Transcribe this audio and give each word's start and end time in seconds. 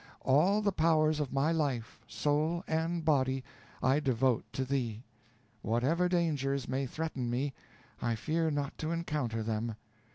All 0.21 0.63
the 0.63 0.71
powers 0.71 1.19
of 1.19 1.31
my 1.31 1.51
life, 1.51 1.99
soul, 2.07 2.63
and 2.67 3.05
body, 3.05 3.43
I 3.83 3.99
devote 3.99 4.51
to 4.53 4.65
thee. 4.65 5.03
Whatever 5.61 6.09
dangers 6.09 6.67
may 6.67 6.87
threaten 6.87 7.29
me, 7.29 7.53
I 8.01 8.15
fear 8.15 8.49
not 8.49 8.75
to 8.79 8.89
encounter 8.91 9.43
them. 9.43 9.75